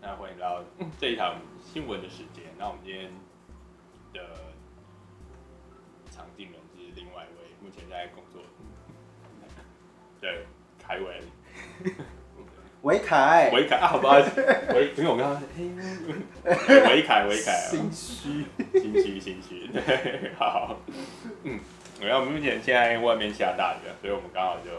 [0.00, 0.64] 那欢迎来到
[0.98, 2.42] 这一场新闻的时间。
[2.58, 3.08] 那我们今天
[4.12, 4.20] 的
[6.10, 8.42] 场景人是另外一位，目前在工作，
[10.20, 10.46] 对，
[10.84, 11.22] 凯伟，
[12.82, 14.40] 维凯，维凯啊，好不好意思，
[14.74, 15.40] 维，因为我刚刚，
[16.90, 18.44] 维凯，维凯，心虚，
[18.80, 20.76] 心虚，心虚，对，好，
[21.44, 21.60] 嗯，
[22.00, 24.70] 然后目前现在外面下大雨，所以我们刚好就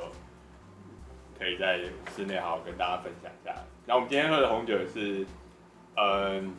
[1.39, 1.79] 可以在
[2.13, 3.55] 室内好好跟大家分享一下。
[3.85, 5.25] 那我们今天喝的红酒是，
[5.97, 6.55] 嗯，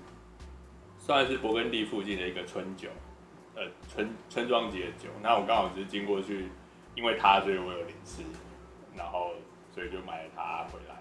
[0.98, 2.90] 算是勃艮第附近的一个春酒，
[3.54, 5.08] 呃，村村庄级的酒。
[5.22, 6.50] 那我刚好是经过去，
[6.94, 8.22] 因为它，所以我有零食，
[8.94, 9.30] 然后
[9.74, 10.96] 所以就买了它回来。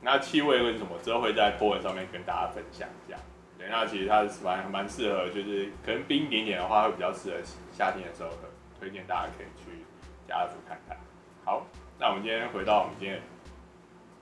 [0.00, 3.16] 那气味为什么之后会在波纹上面跟大家分享一下？
[3.56, 7.36] 对，那其实它是蛮蛮适合，就是可能冰一点点的话，会比较适合
[7.72, 8.48] 夏天的时候喝，
[8.80, 9.84] 推荐大家可以去
[10.26, 10.96] 家乐福看看。
[11.44, 11.64] 好，
[12.00, 13.22] 那我们今天回到我们今天。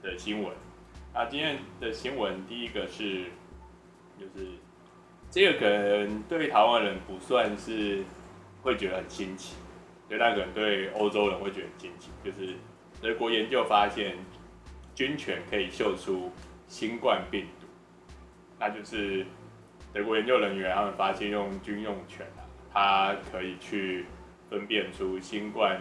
[0.02, 0.52] 的新闻，
[1.12, 3.25] 啊，今天的新闻第一个是，
[4.19, 4.47] 就是
[5.30, 8.05] 这个可能对台湾人不算是
[8.62, 9.56] 会觉得很新奇，
[10.08, 12.55] 对，但可能对欧洲人会觉得很新奇，就是
[13.00, 14.16] 德国研究发现
[14.94, 16.31] 军犬可以嗅出
[16.69, 17.66] 新冠病毒，
[18.58, 19.27] 那就是
[19.92, 22.27] 德国研究人员他们发现用军用犬
[22.72, 24.06] 啊，它可以去
[24.48, 25.81] 分辨出新冠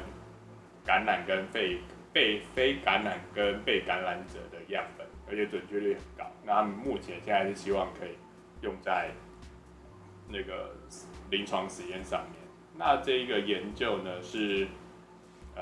[0.85, 1.79] 感染跟肺。
[2.15, 6.31] 被非感染跟被感染者的样本，而且准确率很高。
[6.45, 8.11] 那他们目前现在是希望可以
[8.61, 9.11] 用在
[10.29, 10.73] 那个
[11.29, 12.39] 临床实验上面。
[12.77, 14.65] 那这一个研究呢，是
[15.57, 15.61] 呃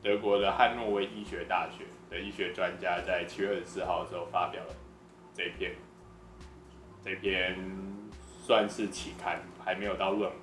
[0.00, 4.74] 德国的汉诺威医学大学的医学专家在七月二十四号的时候发表了
[5.34, 5.72] 这篇，
[7.04, 7.58] 这篇
[8.46, 10.40] 算是期刊，还没有到论文。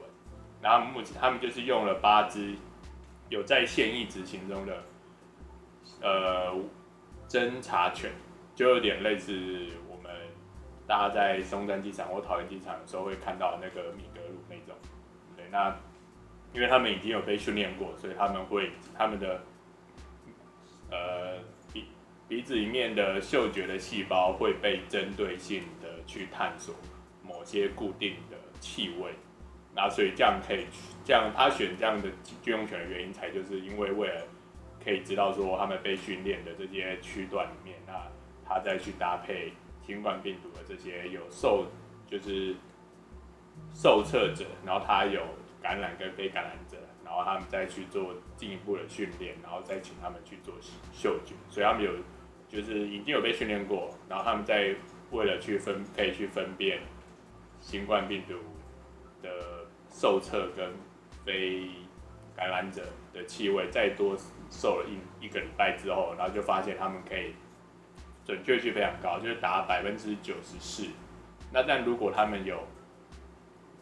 [0.62, 2.58] 然后目前他们就是用了八只。
[3.30, 4.84] 有在现役执行中的，
[6.02, 6.56] 呃，
[7.28, 8.12] 侦察犬，
[8.56, 9.34] 就有点类似
[9.90, 10.12] 我们
[10.88, 14.76] 大家在松山机场或桃园机场的时候会看到那个米格鲁那种，
[15.36, 15.76] 对，那
[16.54, 19.42] 因为他们已经有被训练过，所以他们会他们的，
[20.90, 21.38] 呃，
[21.72, 21.86] 鼻
[22.28, 26.74] 鼻子里面的嗅觉的细胞会被针对性的去探索
[27.24, 29.12] 某些固定的气味。
[29.76, 30.66] 那所以这样可以，
[31.06, 32.10] 这样他选这样的
[32.42, 34.24] 军用犬的原因，才就是因为为了
[34.90, 37.94] 可以知道说他们被训练的这些区段里面，那
[38.44, 39.54] 他再去搭配
[39.86, 41.68] 新冠病毒的这些有受
[42.08, 42.56] 就是
[43.72, 45.22] 受测者，然后他有
[45.62, 50.56] 感染跟非感染者，然后他们再去做进一步的训练，然后再请他们去做
[50.92, 51.92] 嗅觉，所以他们有
[52.48, 54.74] 就是已经有被训练过，然后他们再
[55.12, 56.82] 为了去分可以去分辨
[57.60, 58.34] 新冠病毒
[59.22, 59.30] 的。
[59.92, 60.72] 受测跟
[61.26, 61.68] 非
[62.40, 64.16] 感染者的气味，再多
[64.50, 67.34] 受了一一个礼拜之后，然后就发现他们可以
[68.24, 70.88] 准确率非常高，就是达百分之九十四。
[71.52, 72.58] 那但如果他们有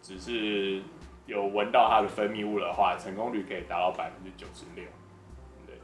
[0.02, 0.82] 只是
[1.28, 4.84] 有闻到它的分泌物的话，成功率可以达到百分之九十六。
[5.68, 5.76] 对，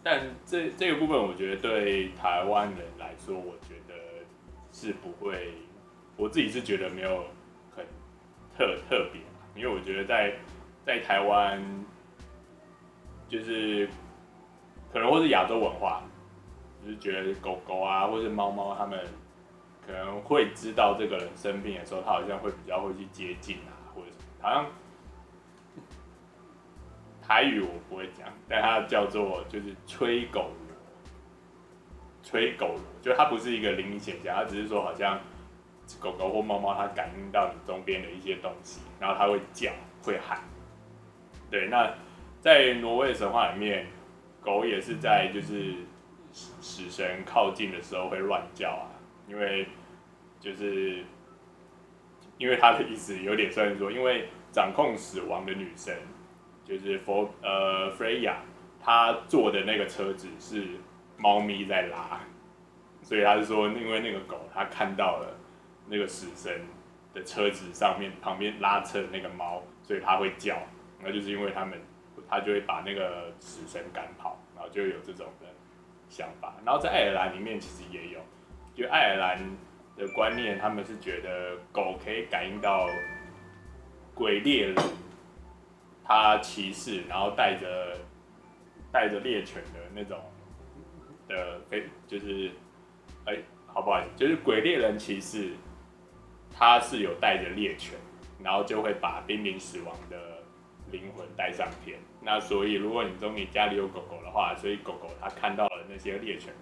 [0.00, 3.94] 但这这个部分，我觉得对台湾人来说，我觉得
[4.70, 5.54] 是不会。
[6.16, 7.24] 我自己是觉得没有
[8.58, 9.22] 特特别，
[9.54, 10.34] 因为我觉得在
[10.84, 11.62] 在台湾，
[13.28, 13.88] 就是
[14.92, 16.02] 可能或是亚洲文化，
[16.82, 18.98] 就是觉得狗狗啊，或是猫猫，他们
[19.86, 24.66] 可能会知道这个人生病的时候，他好像会比较会去接近啊，或者什么，好像
[27.22, 30.50] 台语我不会讲，但它叫做就是吹狗，
[32.24, 35.20] 吹狗，就它不是一个灵异现象，它只是说好像。
[36.00, 39.72] 狗狗或猫猫，它感应到你周边的一些东西，然后它会叫，
[40.02, 40.40] 会喊。
[41.50, 41.94] 对，那
[42.40, 43.86] 在挪威神话里面，
[44.42, 45.74] 狗也是在就是
[46.32, 48.92] 死神靠近的时候会乱叫啊，
[49.26, 49.66] 因为
[50.38, 51.02] 就是
[52.36, 55.96] 因为它的意思有点算是说，因为掌控死亡的女神
[56.64, 58.36] 就是佛呃弗雷亚，
[58.78, 60.66] 她坐的那个车子是
[61.16, 62.20] 猫咪在拉，
[63.02, 65.37] 所以他是说，因为那个狗它看到了。
[65.88, 66.62] 那个死神
[67.14, 70.58] 的车子上面旁边拉车的那个猫，所以它会叫，
[71.02, 71.80] 那就是因为他们，
[72.28, 75.46] 他就会把那个死神赶跑，然后就有这种的
[76.08, 76.54] 想法。
[76.64, 78.20] 然后在爱尔兰里面其实也有，
[78.74, 79.38] 就爱尔兰
[79.96, 82.86] 的观念，他们是觉得狗可以感应到
[84.14, 84.76] 鬼猎人，
[86.04, 87.96] 他骑士，然后带着
[88.92, 90.20] 带着猎犬的那种
[91.26, 92.50] 的非就是，
[93.24, 93.36] 哎、
[93.66, 95.52] 好不好，就是鬼猎人骑士。
[96.58, 97.96] 他是有带着猎犬，
[98.42, 100.42] 然后就会把濒临死亡的
[100.90, 102.00] 灵魂带上天。
[102.20, 106.52] 那所以如果你中你家里有狗狗的话，所以狗狗它看到了那些猎犬，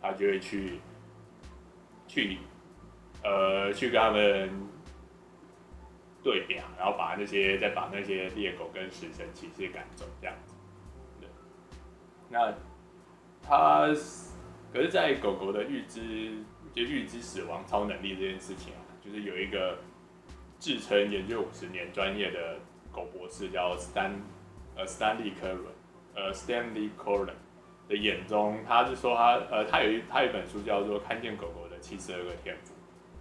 [0.00, 0.78] 它就会去
[2.06, 2.38] 去
[3.24, 4.68] 呃去跟他们
[6.22, 10.54] 对表，然后把那些再把那些猎狗跟死神骑士赶走，这样子。
[12.28, 12.54] 那
[13.42, 13.88] 它
[14.72, 19.78] 可是，在狗狗的预知就预知死亡超能力这件事情啊，就是有一个
[20.58, 22.58] 自称研究五十年专业的
[22.92, 24.12] 狗博士叫 Stan
[24.76, 25.72] 呃 Stanley Coren
[26.14, 27.34] 呃 Stanley Coren
[27.88, 32.72] 的眼中，他是说他呃他有一他有一本书叫做《看见狗狗的七十二个天赋》，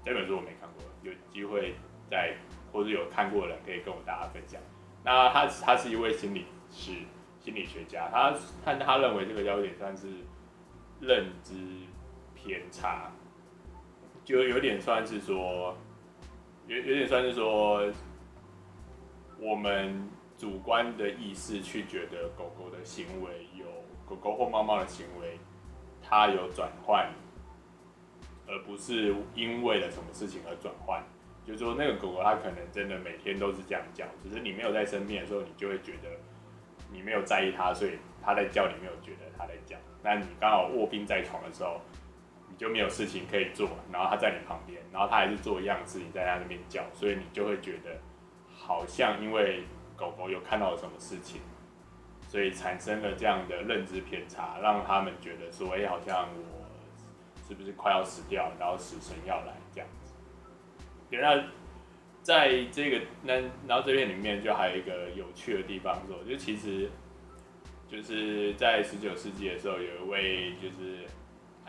[0.05, 1.75] 这本书我没看过，有机会
[2.09, 2.35] 在。
[2.71, 4.61] 或者有看过的人可以跟我大家分享。
[5.03, 6.91] 那他他是一位心理师、
[7.39, 8.31] 心理学家，他
[8.63, 10.05] 他他认为这个有点算是
[11.01, 11.55] 认知
[12.35, 13.11] 偏差，
[14.29, 15.75] 就有点算是说，
[16.67, 17.91] 有有点算是说，
[19.39, 23.65] 我们主观的意识去觉得狗狗的行为有
[24.05, 25.39] 狗狗或猫猫的行为，
[25.99, 27.11] 它有转换，
[28.45, 31.03] 而不是因为了什么事情而转换。
[31.43, 36.09] 就是说，那个狗狗它可能真的每天都是这样叫，只是你没有在身边的时候，你就会觉得
[36.91, 39.75] 你没有在意它，所以它在叫，你没有觉得它在叫。
[40.03, 41.81] 那你刚好卧病在床的时候，
[42.59, 48.01] 就没有事情可以做，然后它在你旁边，然后它还是做一样的事情在它那边叫，所以你就会觉得
[48.53, 49.63] 好像因为
[49.95, 51.39] 狗狗有看到了什么事情，
[52.27, 56.67] 所以产生了这样的认知偏差，让他们觉得说，哎，好像我
[57.47, 59.87] 是不是快要死掉，然后死神要来这样。
[61.11, 61.45] 那
[62.21, 63.35] 在这个那
[63.65, 66.91] 然后这边里面就还有一个有趣的地方，说就其实
[67.87, 71.07] 就是在十九世纪的时候，有一位就是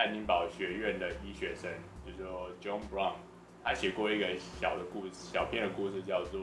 [0.00, 1.70] 爱丁堡学院的医学生，
[2.06, 3.16] 就是说 John Brown，
[3.62, 6.40] 他写过一个小的故事，小篇的故事叫做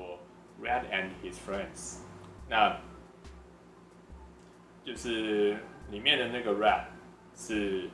[0.64, 1.96] 《Red and His Friends》。
[2.48, 2.78] 那
[4.86, 5.58] 就是
[5.90, 6.84] 里面的那个 Rat
[7.34, 7.90] 是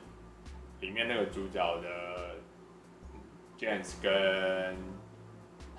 [0.80, 2.36] 里面那个主角的
[3.58, 4.76] James 跟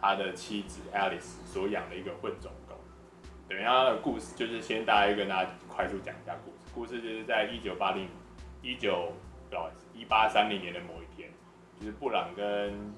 [0.02, 2.74] 他的妻子 Alice 所养的一个混种狗，
[3.48, 6.58] 等一下的故事就是先大概跟大家快速讲一下故事。
[6.74, 8.10] 故事就是在一九八零
[8.64, 9.14] 一九
[9.56, 11.30] 不好意思一八三零年的某一天，
[11.80, 12.94] 就是布朗跟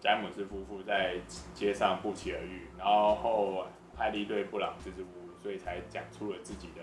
[0.00, 1.16] 詹姆斯夫妇在
[1.52, 3.66] 街上不期而遇，然后
[3.98, 6.82] 艾莉对布朗支支吾吾，所以才讲出了自己的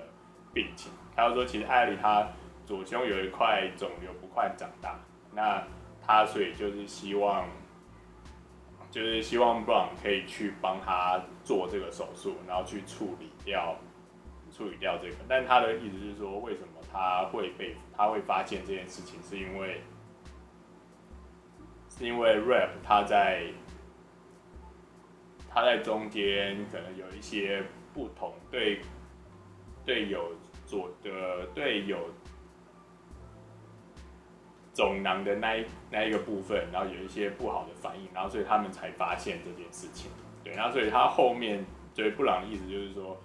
[0.54, 0.92] 病情。
[1.16, 2.28] 他又说，其实艾莉她
[2.66, 5.00] 左胸有一块肿瘤不快长大，
[5.34, 5.64] 那
[6.06, 7.48] 他所以就是希望。
[8.92, 13.76] 就是希望布朗可以去帮他做这个手术，然后去处理掉，
[14.50, 15.16] 处理掉这个。
[15.28, 19.81] 但他的意思是说，为什么他会被他会发现这件事情，是因为
[21.89, 23.47] 是因为 Rap 他在
[25.50, 27.63] 他在中间可能有一些
[27.94, 28.81] 不同，对
[29.86, 30.31] 对有
[30.65, 31.97] 左的对有。
[34.74, 40.12] 肿囊的那一那一个部分，然后有一些不好的反应，然后所以他们才发现这件事情。
[40.44, 43.18] 对，然后所以他后面对布朗的意思就是说，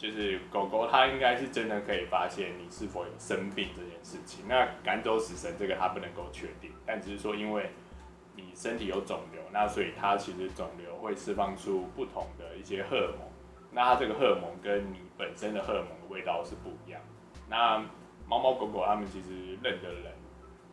[0.00, 4.46] 就是狗狗它应该是真的可以发现你是否有生病这件事情。
[4.48, 7.68] 那赶走死神这个他不能够确定，但只是说因为
[8.34, 13.28] 你身体有肿瘤，那所以它其实肿瘤会释放出不同的一些荷尔蒙，
[13.72, 17.00] 那它这个荷尔蒙跟你本身的荷尔蒙的味道是不一样。
[17.50, 17.78] 那
[18.26, 20.12] 猫猫狗狗它们其实认得人。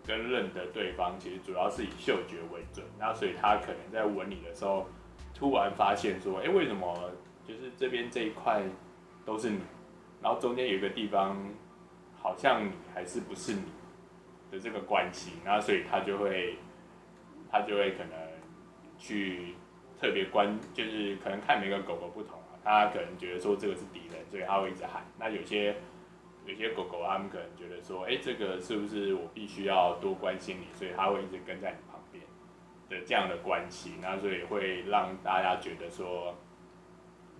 [0.06, 4.88] 跟认得对方，其实主要是以嗅觉为准，那所以他可能在闻你的时候，
[5.36, 7.12] 突然发现说，哎、欸，为什么
[7.46, 8.64] 就是这边这一块
[9.28, 9.60] 都是你，
[10.22, 11.38] 然后中间有一个地方
[12.18, 13.64] 好像你还是不是你
[14.50, 16.58] 的这个关系，那所以他就会
[17.52, 18.18] 他就会可能
[18.98, 19.56] 去
[20.00, 25.76] 特别关，就是可能看每个狗狗不同啊，他可能觉得说这个是敌人，所以他会一直喊，那有些。
[26.46, 32.24] 有些狗狗，他们可能觉得说，哎、这个是不是我必须要多关心你，所以它会一直跟在你旁边
[32.88, 36.34] 的这样的关系，那所以会让大家觉得说，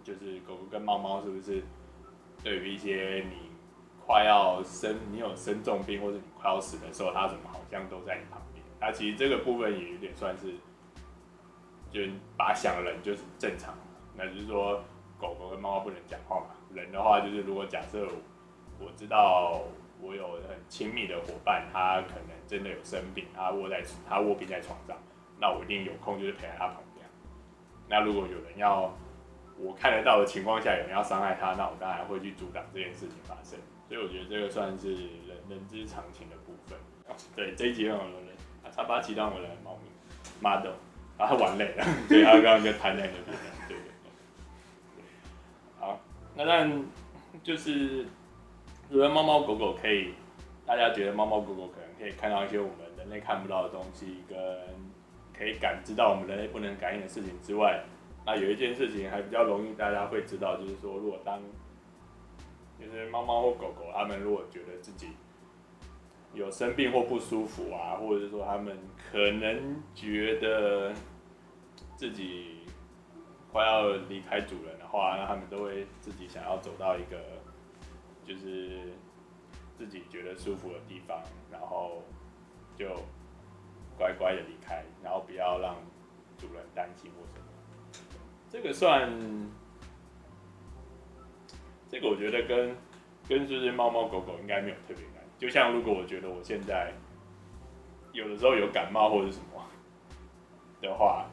[0.04, 1.64] 就是狗狗跟猫猫是不是
[2.44, 3.50] 对于一些你
[4.06, 8.64] 快要生，你有生重病或者你快要死的时候，它怎么好像都在你旁边？
[8.80, 10.54] 那其实这个部分也有点算是，
[11.92, 12.02] 就
[12.38, 13.74] 把想人就是正常，
[14.16, 14.84] 那就是说
[15.20, 18.08] 狗狗跟猫猫不能讲话嘛，人的话就是如果假设。
[18.80, 19.64] 我知道
[20.00, 24.96] 我有很亲密的伙伴，他可能真的有生病，他卧在他卧病在床上，
[25.40, 27.04] 那我一定有空就是陪在他旁边。
[27.90, 28.96] 那如果有人要
[29.60, 33.60] 我看得到的情况下，有人要伤害他，那我当然会去阻挡这件事情发生。
[33.88, 36.78] 所以我觉得这个算是人人之常情的部分。
[37.36, 39.90] 对，这一集很有人，啊，叉八骑到我的猫咪
[40.42, 40.74] model，
[41.18, 43.24] 然后他玩累了，所以他刚刚就瘫在那边。
[43.68, 43.88] 对对对。
[46.36, 46.86] 那但
[47.42, 48.06] 就是，
[48.90, 50.14] 除了猫猫狗狗可以，
[50.66, 54.38] 大家觉得猫猫狗狗可能可以看到一些我们人类看不到的东西，跟
[55.36, 57.82] 可以感知到我们人类不能感应的事情之外，
[58.28, 61.42] 那有一件事情还比较容易大家会知道，就是说，如果当
[62.78, 65.12] 就是猫猫或狗狗，他们如果觉得自己
[66.34, 68.78] 有生病或不舒服啊，或者是说他们
[69.10, 70.94] 可能觉得
[71.96, 72.66] 自己
[73.50, 77.18] 快要离开主人的话，那他们都会自己想要走到一个
[78.26, 78.92] 就是
[79.78, 82.04] 自己觉得舒服的地方，然后
[82.76, 82.88] 就
[83.98, 85.78] 乖乖的离开，然后不要让
[86.38, 87.47] 主人担心或什么。
[88.58, 89.08] 这个算，
[91.92, 92.76] 这个我觉得跟
[93.30, 95.06] 跟就是猫猫狗狗应该没有特别。
[95.38, 96.92] 就像如果我觉得我现在
[98.14, 99.64] 有的时候有感冒或者什么
[100.82, 101.28] 的话，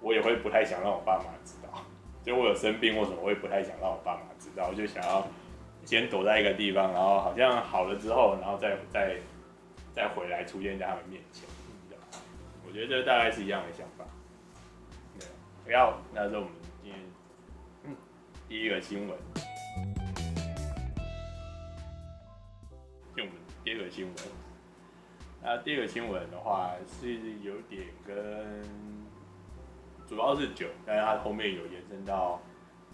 [0.00, 1.84] 我也会不太想让我爸妈知道。
[2.22, 4.68] 就我有生病或什么，我也不太想让我爸妈知道。
[4.70, 5.28] 我就想要
[5.84, 9.18] 先躲在一个地方，然后好像好了之后，然后再再
[9.92, 11.46] 再回来出现在他们面前。
[12.66, 14.06] 我觉得这大概是一样的想法。
[15.64, 16.50] 不要，那是我们
[16.82, 17.00] 今天
[18.46, 19.18] 第一个新闻。
[23.16, 23.26] 用
[23.64, 24.14] 第二个新闻，
[25.42, 28.62] 那第二个新闻的话是有点跟，
[30.06, 32.42] 主要是酒，但是它后面有延伸到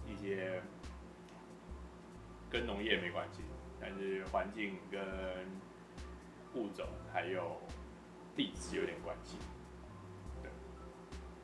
[0.06, 0.62] 一些
[2.48, 3.40] 跟农业没关系，
[3.80, 5.00] 但是环境跟
[6.54, 7.60] 物种还有
[8.36, 9.36] 地质有点关系。
[10.40, 10.52] 对，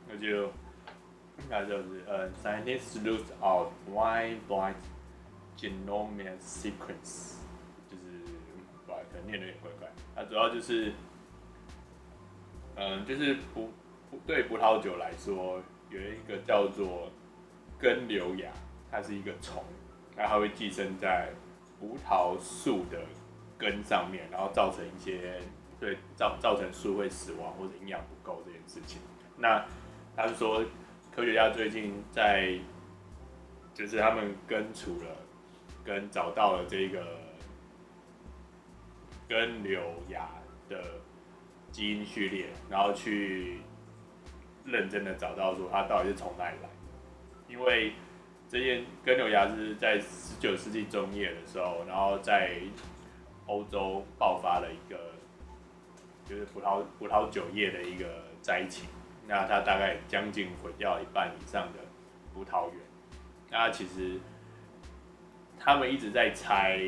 [0.07, 0.49] 那就
[1.49, 4.75] 那就是呃，scientists lose out wide blind
[5.57, 7.35] genomic sequence。
[9.09, 10.91] 可能念的有点怪怪，它主要就是，
[12.75, 13.71] 嗯，就是葡
[14.25, 17.09] 对葡萄酒来说，有一个叫做
[17.79, 18.49] 根瘤蚜，
[18.91, 19.63] 它是一个虫，
[20.15, 21.29] 那它会寄生在
[21.79, 22.99] 葡萄树的
[23.57, 25.39] 根上面，然后造成一些
[25.79, 28.99] 对造造成树会死亡或者营养不够这件事情。
[29.37, 29.63] 那
[30.15, 30.65] 他是说，
[31.17, 32.59] 科学家最近在，
[33.73, 35.07] 就是他们根除了，
[35.83, 37.03] 跟找到了这个。
[39.27, 40.21] 根瘤蚜
[40.69, 40.79] 的
[41.71, 43.61] 基因序列，然后去
[44.63, 46.75] 认真的找到说它到底是从哪里来的。
[47.49, 47.93] 因为
[48.47, 52.61] 这件根瘤芽是在十九世纪中叶的时候，然后在
[53.47, 54.97] 欧洲爆发了一个
[56.25, 58.05] 就是葡萄葡萄酒业的一个
[58.39, 58.87] 灾情，
[59.27, 61.79] 那它大概将近毁掉一半以上的
[62.33, 62.79] 葡萄园。
[63.51, 64.19] 那其实
[65.59, 66.79] 他们一直在猜。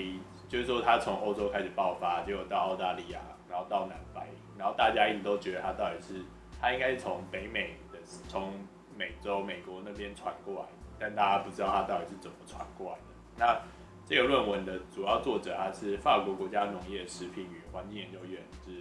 [0.48, 4.26] 就是说，它从欧洲开始爆发，结果到澳大利亚，然后到南白，
[4.58, 6.26] 然后大家一直都觉得它到底是，
[6.60, 8.52] 它应该是从北美的，从
[8.98, 13.04] 美洲、美国那边传过来，但大家不知道它到底是怎么传过来的。
[13.38, 13.62] 那
[14.08, 18.80] 这个论文的主要作者，他是法国国家农业、食品与环境研究院，就是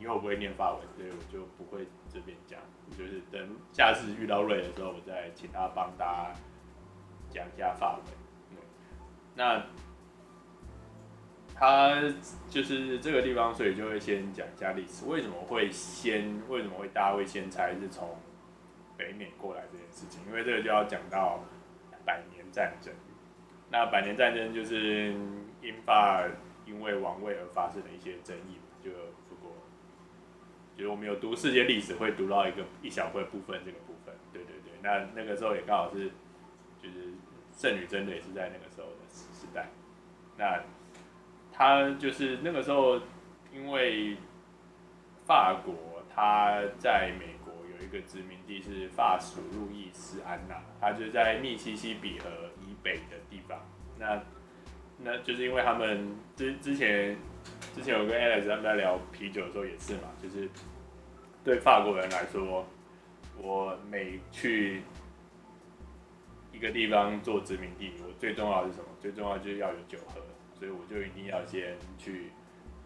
[0.00, 0.24] 因为我。
[0.24, 0.80] 不会念法文？
[0.96, 2.58] 所以我就不会这边讲，
[2.96, 6.32] 就是等下次遇到瑞的时候，我再请他帮大家
[7.28, 8.04] 讲一下法文。
[9.34, 9.66] 那
[11.54, 12.00] 他
[12.48, 15.04] 就是这个地方，所以就会先讲一下历史。
[15.04, 16.40] 为什么会先？
[16.48, 18.16] 为什么会大家会先猜是从
[18.96, 20.22] 北美过来这件事情？
[20.26, 21.44] 因为这个就要讲到
[22.06, 22.94] 百年战争。
[23.70, 25.12] 那百年战争就是
[25.60, 26.24] 英法
[26.64, 28.56] 因为王位而发生的一些争议。
[28.82, 28.90] 就
[30.76, 34.14] 就是我们有读世界历史，会读到一个一小块部分这个部分。
[34.32, 36.10] 对对对，那那个时候也刚好是
[36.82, 37.12] 就是
[37.56, 39.68] 圣女贞德也是在那个时候的时代。
[40.36, 40.62] 那
[41.52, 43.00] 他就是那个时候，
[43.52, 44.16] 因为
[45.24, 52.28] 法国他在美国有一个殖民地是法属路易斯安那，他就在密西西比河
[52.60, 53.60] 以北的地方。
[53.96, 54.20] 那
[54.98, 57.16] 那就是因为他们之之前
[57.74, 60.48] 之前有跟 Alex 他们在聊啤酒的时候也是嘛，就是
[61.42, 62.64] 对法国人来说，
[63.36, 64.82] 我每去
[66.52, 68.84] 一个地方做殖民地，我最重要是什么？
[69.00, 70.20] 最重要就是要有酒喝，
[70.56, 72.30] 所以我就一定要先去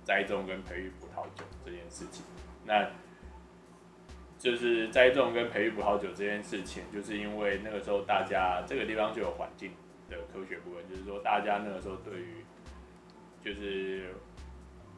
[0.04, 2.24] 栽种跟培育葡萄酒这件事情。
[2.64, 2.90] 那
[4.38, 9.70] 就是栽种跟培育葡萄酒这件事情，就是因为那个时候大家这个地方就有环境
[10.08, 12.44] 的科学部分，就是说大家那个时候对于
[13.44, 14.14] 就是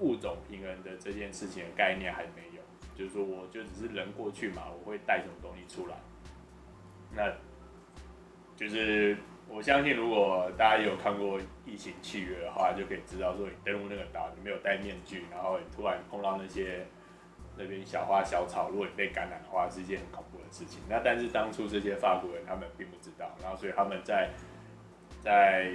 [0.01, 2.63] 物种平衡的这件事情的概念还没有，
[2.97, 5.97] 就是说我就只是人过去嘛，我会带什么东西出来，
[7.15, 7.33] 那。
[8.57, 9.17] 就是
[9.49, 16.87] 我相信，如果大家有看过《异形契约》的话，就可以知道说，你登陆那个岛，你没有戴面具，然后你突然碰到那些
[17.57, 20.83] 那边小花小草，如果你被感染的话，是一件很恐怖的事情。
[20.91, 24.29] 那但是当初这些法国人他们并不知道，然后所以他们在
[25.23, 25.73] 在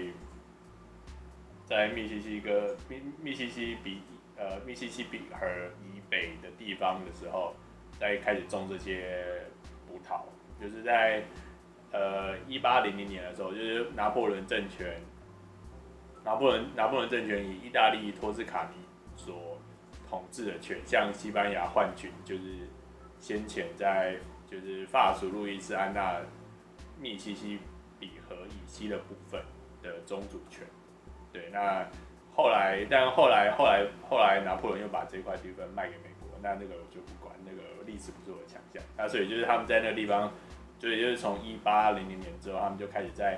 [1.65, 4.01] 在密西西哥密密西西比
[4.37, 5.47] 呃密西西比河
[5.83, 7.53] 以北的地方的时候，
[7.99, 9.43] 在开始种这些
[9.87, 10.21] 葡萄，
[10.61, 11.23] 就是在
[11.91, 15.01] 呃一八零零年的时候，就是拿破仑政权。
[16.23, 18.83] 拿破仑拿破仑政权以意大利托斯卡尼
[19.15, 19.59] 所
[20.09, 22.67] 统治的权向西班牙换取，就是
[23.19, 24.17] 先前在
[24.49, 26.19] 就是法属路易斯安那
[26.99, 27.59] 密西西
[27.99, 29.39] 比河以西的部分
[29.83, 30.65] 的宗主权。
[31.35, 31.85] 对，那
[32.33, 38.81] 后来，但后来后来后来拿破仑又把这块地方卖给美国，那那个我就不管，那个历史不是我的强项。
[38.95, 40.31] 那所以就是他们在那个地方，
[40.79, 43.37] 所以就是从一八零零年之后，他们就开始在。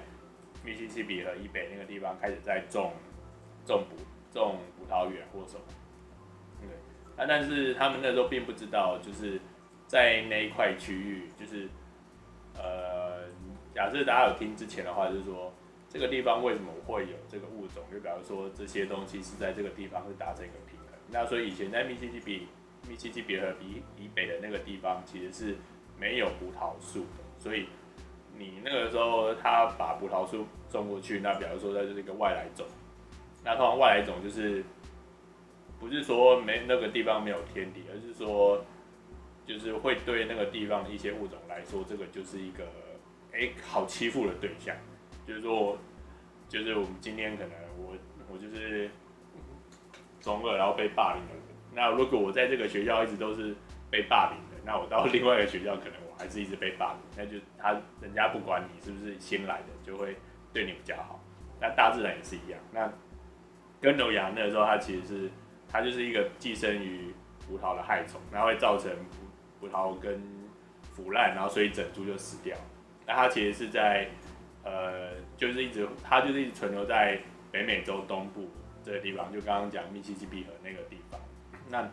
[0.66, 2.92] 密西西比河以北那个地方开始在种
[3.63, 3.96] 种葡
[4.34, 5.62] 种葡萄园或什么，
[6.60, 6.68] 对，
[7.16, 9.39] 那但是他们那时候并不知道，就是
[9.86, 11.70] 在那一块区域，就是
[12.56, 13.30] 呃，
[13.74, 15.54] 假设大家有听之前的话，就是说
[15.89, 20.88] 这个地方为什么会有这个物种，就比方说这些东西是在这个地方是达成一个平衡。
[21.10, 22.48] 那所以以前在密西西比
[22.88, 25.56] 密西西比河以以北的那个地方其实是
[26.00, 27.67] 没有葡萄树的，所以。
[28.39, 32.67] 你那个时候，他把葡萄树种过去，那比如说它就是一个外来种。
[33.44, 34.63] 那通常外来种就是
[35.79, 38.63] 不是说没那个地方没有天敌，而是说
[39.44, 42.63] 就是会对那个地方的一些物种来说，这个就是一个
[43.34, 44.75] 哎、好欺负的对象。
[45.27, 45.77] 就是说，
[46.48, 47.93] 就是我们今天可能我
[48.31, 48.89] 我就是
[50.22, 51.29] 中二，然后被霸凌了。
[51.74, 53.53] 那如果我在这个学校一直都是
[53.91, 56.07] 被霸凌的，那我到另外一个学校可能我。
[56.19, 60.17] 还是一直被霸凌，那就他人家不管你是不是新来的，就会
[60.51, 61.19] 对你比较好。
[61.62, 62.60] 那大自然也是一样。
[62.72, 62.91] 那
[63.79, 65.29] 根瘤蚜那个时候，它其实是
[65.70, 67.13] 它就是一个寄生于
[67.46, 68.92] 葡萄的害虫，然后会造成
[69.59, 70.20] 葡葡萄根
[70.96, 72.57] 腐烂，然后所以整株就死掉。
[73.05, 74.07] 那它其实是在
[74.68, 77.20] 呃，就是一直它就是一直存留在
[77.51, 78.50] 北美洲东部
[78.84, 81.20] 这个地方，就刚刚讲密西西比河那个地方。
[81.70, 81.88] 那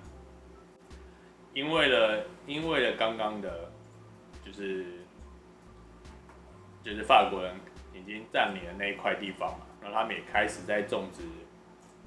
[1.52, 3.70] 因为了，因为了刚刚的。
[4.44, 4.84] 就是
[6.82, 7.56] 就是法国人
[7.94, 11.22] 已经占领了那一块地方嘛，然后他们也开始在种植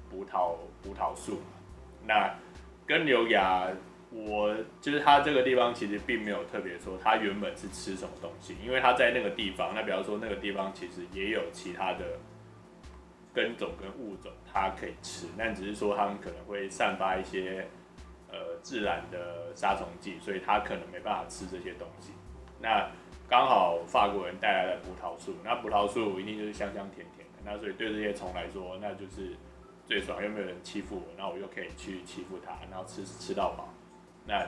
[0.07, 1.47] 葡萄葡萄树嘛。
[2.05, 2.31] 那
[2.85, 3.75] 根瘤蚜，
[4.09, 9.75] 我就是它这个地方其实并没有特别说它原本是吃什么东西，因为它在那个地方。
[9.75, 12.17] 那比方说那个地方其实也有其他的
[13.33, 17.67] 根种跟物种它可以吃，但只是说它们可能会散发一些
[18.31, 22.11] 呃自然的杀虫剂，所以它可能没办法吃这些东西。
[22.61, 22.89] 那
[23.27, 29.35] 刚好法国人带来了葡萄树，那葡萄树一定就是香香甜甜的，那所以对这些虫来说，那就是
[29.85, 33.67] 最爽，又没有人欺负我，那我又可以去欺负它，然后吃吃到饱。
[34.27, 34.47] 那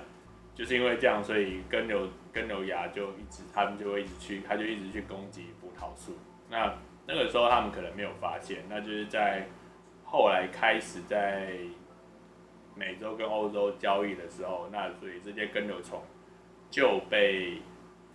[0.54, 6.18] 就是因为这样，所以根瘤根瘤蚜就一直，他们就会一直去，他就一直去攻击葡萄树。
[6.50, 6.76] 那
[7.08, 9.48] 那个时候他们可能没有发现，那就是在
[10.04, 11.54] 后来开始在
[12.76, 16.04] 美洲跟欧洲交易的时候，那所以这些根瘤虫
[16.70, 17.62] 就被。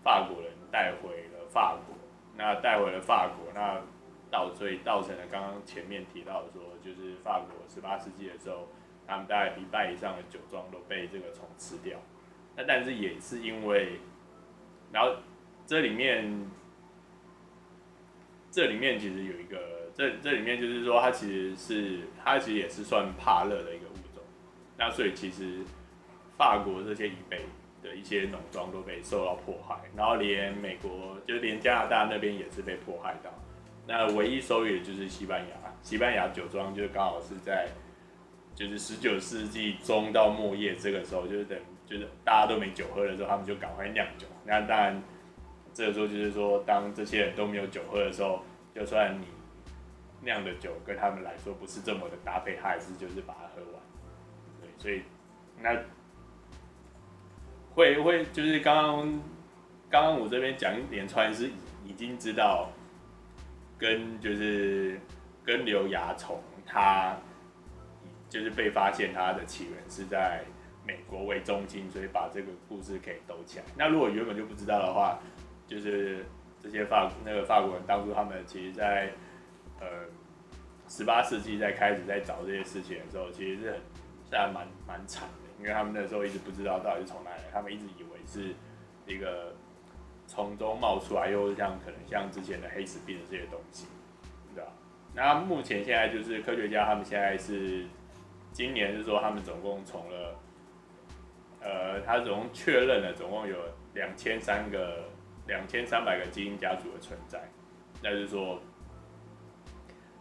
[0.05, 1.97] 法国人带回了法国，
[2.37, 3.81] 那带回了法国，那
[4.31, 8.69] 到所以造成了刚刚前面提到说，就是法国十八世纪的时候，
[9.07, 11.99] 他们大概一半以上的酒庄都被这个虫吃掉。
[12.57, 13.99] 那但是也是因为，
[14.93, 15.17] 然后
[15.67, 16.51] 这里面，
[18.51, 24.23] 这里面其实有一个，这这里面就是说，它其实是它其实也是算怕热的一个物种。
[24.77, 25.61] 那所以其实
[26.37, 27.41] 法国这些以北。
[27.85, 33.31] 的一些农庄都被受到迫害，然后连美国，就连加拿大那边也是被迫害到。
[33.87, 37.69] 那唯一收益的就是西班牙，西班牙酒庄就刚好是在，
[38.55, 44.27] 就是十九世纪中到末叶这个时候，就是等就是大家都没酒喝的时候，他们就赶快酿酒。
[44.45, 45.03] 那当然，
[45.73, 48.43] 这个时候就是说，当这些人都没有酒喝的时候，
[48.75, 49.27] 就算你
[50.23, 53.81] 酿的酒跟他们来说不是这么的搭配，他还是就是把它喝完。
[54.61, 55.03] 对，所以
[55.61, 55.77] 那。
[57.77, 59.21] 会会就是刚刚
[59.91, 61.51] 刚刚我这边讲一连串是
[61.85, 62.71] 已经知道，
[63.77, 64.97] 跟就是
[65.45, 67.17] 跟刘蚜虫它
[68.35, 70.43] 就是被发现它的起源是在
[70.85, 73.65] 美国为中心，所以把这个故事给抖起来。
[73.77, 75.21] 那如果原本就不知道的话，
[75.69, 76.27] 就是
[76.61, 79.13] 这些法那个法国人当初他们其实在
[79.79, 79.87] 呃
[80.89, 83.81] 十八世纪在开始在找这些事情的时候，其实是很
[84.29, 85.49] 是还蛮蛮惨的。
[85.61, 88.53] 因为他们那时候一直不知道到底是从哪里，他们一直以为是
[89.07, 89.55] 一个
[90.27, 93.87] 从中冒出来，又像可能像之前的黑死病的这些东西，
[94.57, 94.73] 对吧？
[95.15, 97.87] 那目前现在就是科学家他们现在是
[98.55, 100.39] 今年是说他们总共从了
[101.61, 103.57] 呃，他总共确认了总共有
[103.95, 105.11] 两千三个
[105.49, 107.43] 两千三百个基因家族的存在，
[108.01, 108.63] 那就是说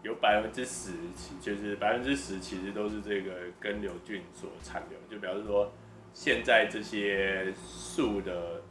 [0.01, 0.93] 有百分之十，
[1.39, 5.71] 就是百分之十其实都是这个根瘤菌所残留，就表示说
[6.11, 8.63] 现在这些树的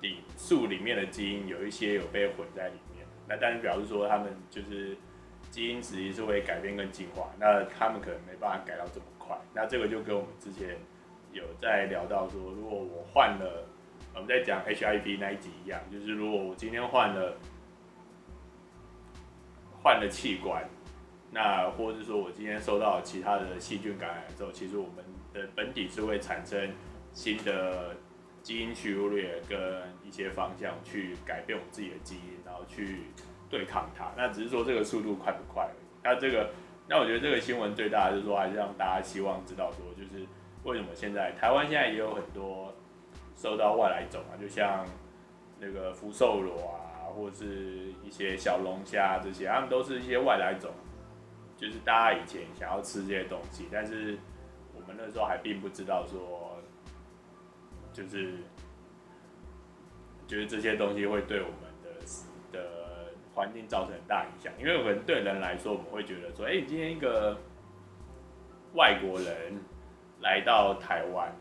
[0.00, 4.96] 里树里面的基因有一些有被混在里面，那但是表示说他们就是。
[5.50, 9.36] 基因实际是会改变跟进化，那他们可能没办法改到这么快。
[9.54, 10.76] 那这个就跟我们之前
[11.32, 13.66] 有在聊到说，如果我换了，
[14.14, 17.36] 我们在讲 HIV 那一集一样，就是如果我今天换了
[19.82, 20.68] 换了器官，
[21.30, 26.72] 那或者是说我今天受到其他的细菌感染之后，其实我们的本体是会产生
[27.12, 27.96] 新的
[28.42, 29.58] 基因序列跟
[30.04, 33.04] 一些方向去改变我们自己的基因，然后去。
[33.50, 35.86] 对抗它，那只是说这个速度快不快而已。
[36.02, 36.50] 那这个，
[36.86, 40.26] 那我觉得这个新闻最大的就是说，还是让大家希望知道说，就是
[40.64, 42.74] 为什么现在台湾现在也有很多
[43.36, 44.86] 受到外来种啊，就像
[45.58, 50.70] 那个福寿螺啊，或者是一些小龙虾这些，他们都是一些外来种，
[51.56, 54.18] 就是大家以前想要吃这些东西，但是
[54.74, 56.58] 我们那时候还并不知道说，
[57.92, 58.34] 就是
[60.26, 61.67] 就是这些东西会对我们。
[63.38, 67.38] 环境造成很大影响，因为我们对人来说，我们会觉得说，哎、今天一个
[68.74, 69.60] 外国人
[70.20, 71.32] 来到台湾，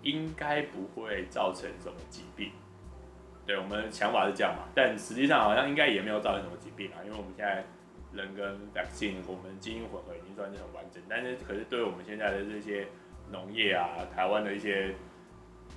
[0.00, 2.52] 应该不会造成什么疾病。
[3.44, 7.62] 对，我们想法是这样嘛，但实际上好像应该也没有造成什么疾病啊，因为我们现在
[8.14, 11.02] 人跟 vaccine，我们基因混合已经算是很完整。
[11.06, 12.88] 但是，可是对我们现在的这些
[13.30, 14.94] 农业啊，台湾的一些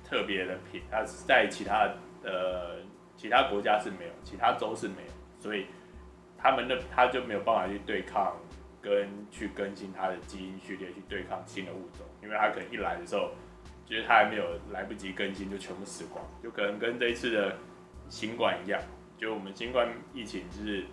[0.08, 1.86] 特别的品，它在其他
[2.22, 2.76] 的、呃、
[3.14, 5.19] 其他国家是没有，其他州是没有。
[5.40, 5.66] 所以
[6.38, 8.36] 他们的他就没有办法去对抗
[8.80, 13.30] 跟去更新他的基因序列去对抗新的物种，因为他可能一来的时候，
[13.84, 17.56] 就是他还没有来不及更新就全部死光，就可能跟这一次的
[18.08, 18.80] 新冠一样，
[19.18, 20.84] 就我们新冠疫情就是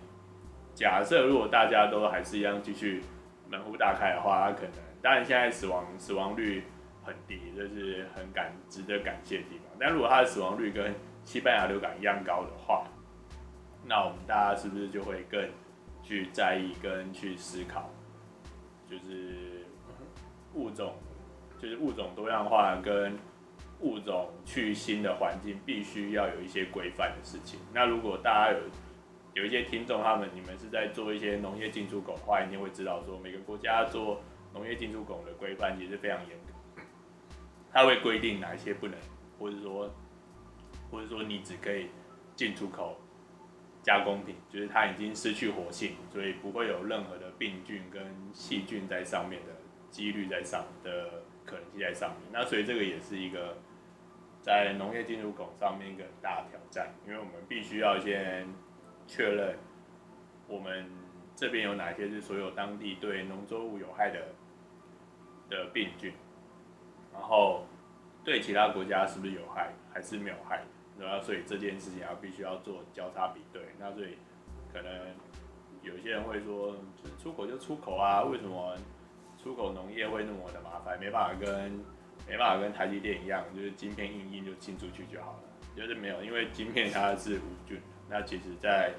[0.74, 3.02] 假设如果大家都还是一样继续
[3.48, 6.64] 门户大开的话，他可能当然现在死亡死亡率
[7.04, 12.84] 很低，这是很感值得感谢的地方，但如果他的死亡率跟西班牙流感一样高的话，
[13.88, 15.48] 那我们大家是不是就会更
[16.02, 17.88] 去在意跟去思考，
[18.86, 19.64] 就是
[20.52, 20.94] 物种，
[21.58, 23.18] 就是物种多样化跟
[23.80, 27.58] 物种去新的环境，必须要有一些规范的事情。
[27.72, 28.58] 那如果大家有
[29.32, 34.20] 有一些听众，他们你们是在做一些农业进出口的话，一定会知道说，每个国家做
[34.52, 36.82] 农业进出口的规范也是非常严格，
[37.72, 38.98] 它会规定哪一些不能，
[39.38, 39.90] 或者说，
[40.90, 41.86] 或者说你只可以
[42.36, 42.94] 进出口。
[43.88, 49.52] 加工品就是它已经失去活性，所以不会有任何的病菌跟细菌在上面的
[49.88, 52.28] 几率在上的可能性在上面。
[52.30, 53.56] 那所以这个也是一个
[54.42, 58.46] 在农业进入口上面一个大挑战，因为我们必须要先
[59.06, 59.56] 确认
[60.46, 60.84] 我们
[61.34, 64.34] 这边有哪些是所有当地对农作物有害的
[65.48, 66.12] 的病菌，
[67.10, 67.66] 然后
[68.22, 70.62] 对其他国家是不是有害还是没有害。
[70.98, 73.62] 然后，所以这件事情要必须要做交叉比对。
[73.78, 74.18] 那所以，
[74.72, 74.92] 可能
[75.82, 76.74] 有些人会说，
[77.22, 78.74] 出口就出口啊，为什么
[79.40, 80.98] 出口农业会那么的麻烦？
[80.98, 81.70] 没办法跟
[82.28, 85.42] 没办法跟台积电一样，就是晶片印印就进出去就好了。
[85.76, 87.80] 就是没有，因为晶片它是无菌。
[88.10, 88.92] 那其实，在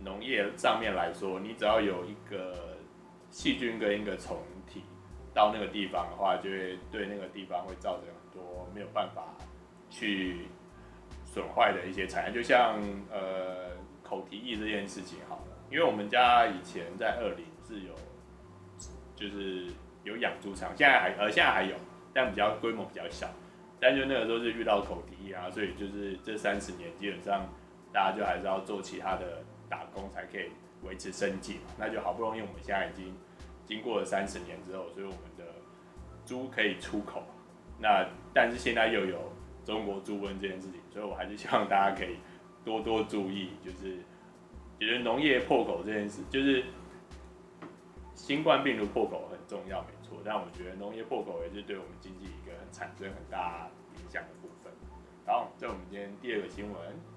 [0.00, 2.78] 农业上面来说，你只要有一个
[3.30, 4.82] 细菌跟一个虫体
[5.34, 9.34] 到那个地方的话，就会对那个地方会造成很多没有办法
[9.90, 10.46] 去。
[11.34, 13.72] 损坏的一些产业，就像呃
[14.04, 17.92] 口蹄疫这件事情好了，因为我们家以前在二零是有，
[19.16, 19.66] 就是
[20.04, 21.74] 有养猪场，现在还呃现在还有，
[22.12, 23.26] 但比较规模比较小，
[23.80, 27.48] 但就那个时候是遇到口蹄疫啊，所以就是这三十年基本上
[27.92, 30.52] 大家就还是要做其他的打工才可以
[30.84, 33.12] 维持生计嘛，那就好不容易我们现在已经
[33.66, 35.44] 经过了三十年之后，所以我们的
[36.24, 37.24] 猪可以出口，
[37.80, 39.32] 那但是现在又有。
[39.64, 42.16] 中国猪瘟这件事情，所以我还是希望大家可以
[42.64, 43.98] 多多注意，就是
[44.78, 46.64] 觉得农业破口这件事，就是
[48.14, 50.18] 新冠病毒破口很重要，没错。
[50.24, 54.72] 但我觉得农业破口也是对我们经济一个很产生很大影响的部分。
[55.26, 57.13] 好，这是我们今天第二个新闻。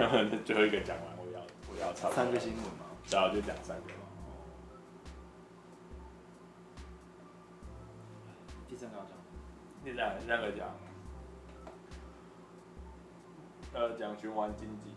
[0.44, 2.86] 最后一个讲完，我要我要差不多三个新闻吗？
[3.10, 3.94] 然后就讲三个嘛。
[8.80, 9.10] 三个讲。
[9.84, 10.68] 第三个，第三个讲，
[13.74, 14.90] 呃，讲循环经济。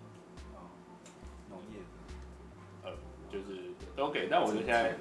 [0.54, 0.72] 哦。
[1.50, 1.80] 农业。
[2.84, 2.92] 呃，
[3.30, 4.96] 就是都给，但我觉得现在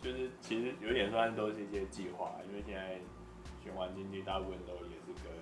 [0.00, 2.98] 就是其实有点算都是一些计划，因为现在
[3.62, 5.32] 循环经济大部分都也是跟，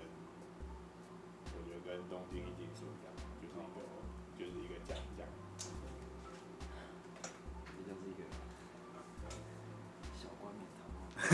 [1.57, 2.85] 我觉得跟东京一定是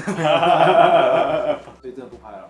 [1.81, 2.49] 所以真的不拍了。